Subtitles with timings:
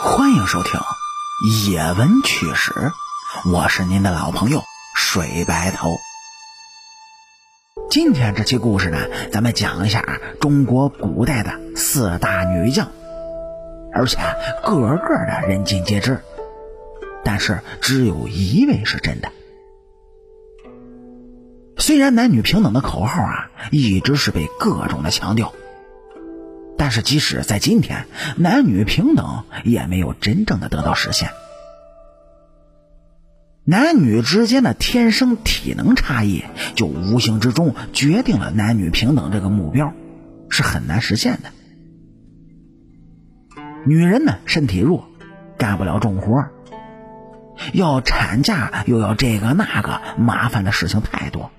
[0.00, 0.80] 欢迎收听
[1.70, 2.72] 《野闻趣史》，
[3.52, 4.62] 我是您的老朋友
[4.96, 5.96] 水白头。
[7.90, 8.98] 今天这期故事呢，
[9.30, 12.88] 咱们讲一下中国古代的四大女将，
[13.92, 14.16] 而且
[14.64, 16.22] 个个的人尽皆知，
[17.22, 19.30] 但是只有一位是真的。
[21.76, 25.52] 虽然男女平等的口号啊，一直是被各种的强调。
[26.92, 28.06] 是，即使在今天，
[28.36, 31.30] 男女平等也没有真正的得到实现。
[33.64, 36.44] 男女之间的天生体能差异，
[36.74, 39.92] 就无形之中决定了男女平等这个目标
[40.50, 41.50] 是很难实现的。
[43.86, 45.08] 女人呢，身体弱，
[45.58, 46.44] 干不了重活，
[47.72, 51.50] 要产假又要这个那个，麻烦的事情太多，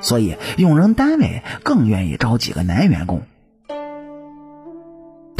[0.00, 3.22] 所以用人单位更愿意招几个男员工。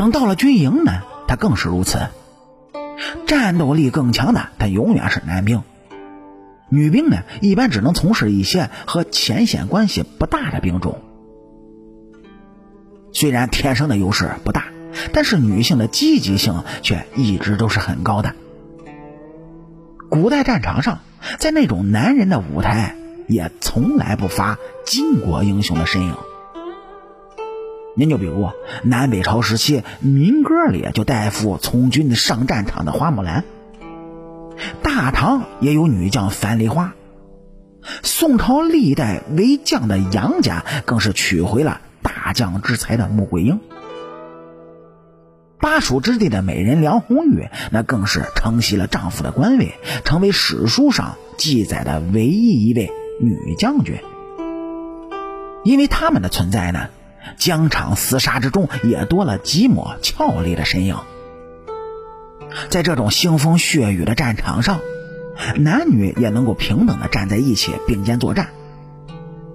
[0.01, 1.99] 等到了军营呢，他更是如此。
[3.27, 5.63] 战斗力更强的，他永远是男兵。
[6.71, 11.03] 女兵呢，一般只能从事一些和前线关系不大的兵种。
[13.13, 14.69] 虽然天生的优势不大，
[15.13, 18.35] 但是女性的积极性却一直都是很高的。
[20.09, 21.01] 古代战场上，
[21.39, 22.97] 在那种男人的舞台，
[23.29, 24.57] 也从来不乏
[24.87, 26.15] 巾帼英雄的身影。
[27.97, 28.49] 您就比如
[28.85, 33.45] 南北朝时期民歌里就带副从军上战场的花木兰，
[34.83, 36.95] 大唐也有女将樊梨花，
[38.03, 43.59] 宋朝历代为将的杨家更是娶回了大将之才的穆桂英，
[45.59, 49.75] 巴蜀之地的美人梁红玉那更是承袭了丈夫的官位，
[50.05, 53.99] 成为史书上记载的唯一一位女将军，
[55.65, 56.89] 因为他们的存在呢。
[57.37, 60.97] 疆场厮杀之中，也多了几抹俏丽的身影。
[62.69, 64.81] 在这种腥风血雨的战场上，
[65.57, 68.49] 男女也能够平等的站在一起并肩作战，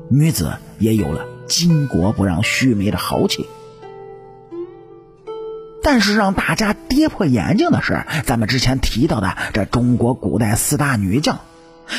[0.10, 3.46] 女子也有了巾帼不让须眉的豪气。
[5.84, 11.42] 但是让大家跌破眼镜的是，咱们之前提到的这中国古代四大女将，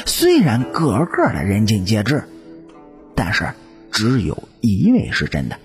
[0.06, 2.24] 虽然个个的人尽皆知，
[3.14, 3.52] 但是
[3.92, 5.56] 只有一位是真的。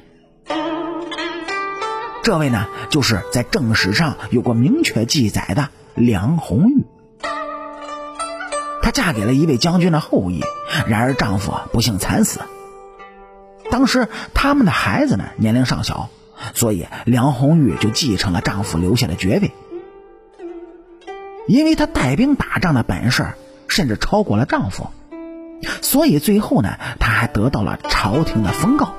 [2.23, 6.85] 这位呢，就是在正史上有过明确记载的梁红玉。
[8.83, 10.43] 她嫁给了一位将军的后裔，
[10.87, 12.39] 然而丈夫不幸惨死。
[13.71, 16.09] 当时他们的孩子呢年龄尚小，
[16.53, 19.51] 所以梁红玉就继承了丈夫留下的爵位。
[21.47, 23.33] 因为她带兵打仗的本事
[23.67, 24.87] 甚至超过了丈夫，
[25.81, 28.89] 所以最后呢，她还得到了朝廷的封诰。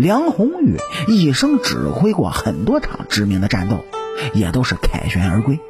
[0.00, 0.78] 梁红玉
[1.08, 3.84] 一生指挥过很多场知名的战斗，
[4.32, 5.60] 也都是凯旋而归。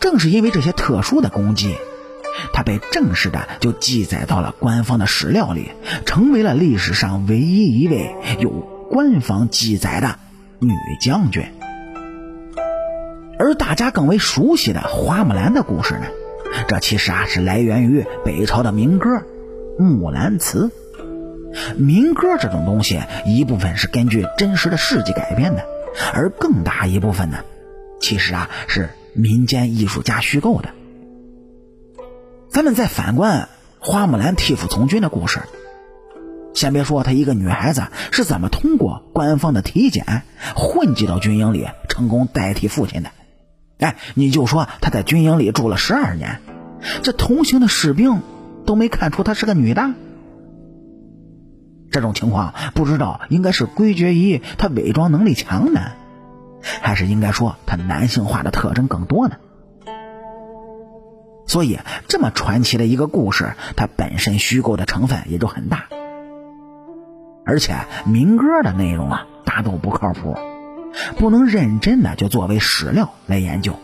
[0.00, 1.76] 正是因为这些特殊的功绩，
[2.52, 5.70] 她被正式的就记载到了官方的史料里，
[6.04, 8.50] 成为了历史上唯一一位有
[8.90, 10.18] 官方记载的
[10.58, 11.44] 女将军。
[13.38, 16.06] 而大家更为熟悉的花木兰的故事呢，
[16.66, 19.10] 这其实啊是来源于北朝的民歌
[19.78, 20.66] 《木兰辞》。
[21.76, 25.64] 民歌这种东西，一部分是根据真实的事迹改编的，
[26.12, 27.38] 而更大一部分呢，
[28.00, 30.70] 其实啊是民间艺术家虚构的。
[32.50, 33.48] 咱们再反观
[33.78, 35.40] 花木兰替父从军的故事，
[36.54, 40.22] 先别说她一个女孩子是怎么通过官方的体检
[40.54, 43.10] 混迹到军营里，成功代替父亲的，
[43.78, 46.40] 哎，你就说她在军营里住了十二年，
[47.02, 48.22] 这同行的士兵
[48.66, 49.90] 都没看出她是个女的。
[51.90, 55.80] 这种情况不知道应该是归结于他伪装能力强呢，
[56.82, 59.36] 还是应该说他男性化的特征更多呢？
[61.46, 61.78] 所以
[62.08, 65.86] 这么传奇的一个故事，它本身虚构的成分也就很大，
[67.46, 67.74] 而且
[68.04, 70.36] 民歌的内容啊大都不靠谱，
[71.16, 73.74] 不能认真的就作为史料来研究。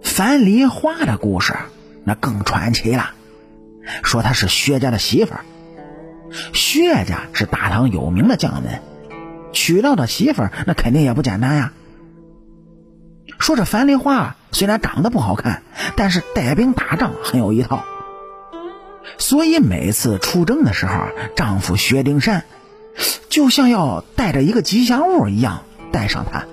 [0.00, 1.54] 樊梨花的故事
[2.02, 3.10] 那更传奇了，
[4.02, 5.44] 说她是薛家的媳妇儿。
[6.52, 8.80] 薛家是大唐有名的将门，
[9.52, 11.72] 娶到的媳妇儿那肯定也不简单呀。
[13.38, 15.62] 说这樊梨花虽然长得不好看，
[15.96, 17.84] 但是带兵打仗很有一套，
[19.18, 22.44] 所以每次出征的时候，丈夫薛丁山
[23.28, 26.46] 就像要带着一个吉祥物一样带上她。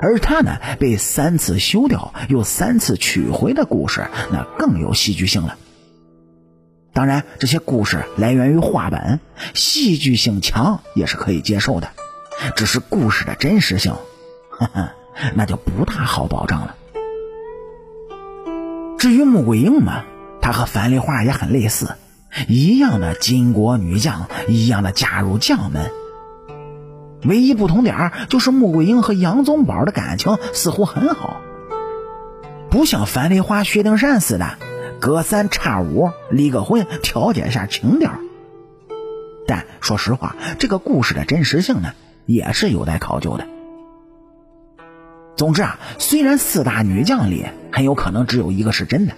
[0.00, 5.56] 而她呢被三次休掉又三次娶回的故事，那更有戏剧性了。
[6.94, 9.20] 当然，这些故事来源于话本，
[9.52, 11.88] 戏剧性强也是可以接受的。
[12.54, 13.94] 只是故事的真实性，
[14.48, 14.90] 呵呵，
[15.34, 16.76] 那就不大好保证了。
[18.96, 20.04] 至于穆桂英嘛，
[20.40, 21.96] 她和樊梨花也很类似，
[22.46, 25.90] 一样的巾帼女将，一样的嫁入将门。
[27.24, 31.40] 唯一不同点就是穆桂英和杨宗保的感情似乎很好，
[32.70, 34.58] 不像樊梨花、薛丁山似的
[35.04, 38.10] 隔三差五离个婚，调节一下情调。
[39.46, 41.92] 但说实话，这个故事的真实性呢，
[42.24, 43.46] 也是有待考究的。
[45.36, 49.12] 总之啊，虽然四大女将里很有可能只有一个是真的，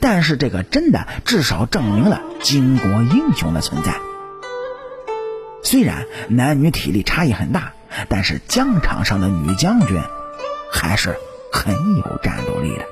[0.00, 3.94] 但是这个真的至少证明了巾帼英雄的存在。
[5.62, 7.74] 虽然男女体力差异很大，
[8.08, 10.02] 但是疆场上的女将军
[10.72, 11.14] 还是
[11.52, 12.84] 很有战斗力的。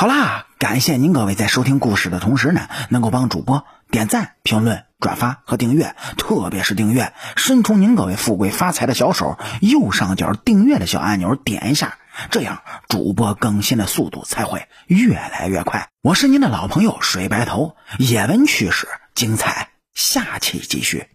[0.00, 4.84] 好啦，感谢您各位在收听故事的同时呢，能够帮主播点赞、评论。
[5.00, 11.98] 转发和订阅，特别是订阅，伸出您各位富贵发财的小手，右上角订阅的小按钮点一下，
[12.30, 15.88] 这样主播更新的速度才会越来越快。
[16.00, 18.86] 我是您的老朋友水白头，野闻趣事
[19.16, 21.08] 精彩，下期继续。